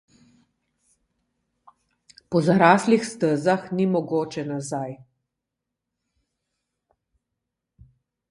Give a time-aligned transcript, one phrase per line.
[2.29, 4.89] Po zaraslih stezah ni mogoče nazaj.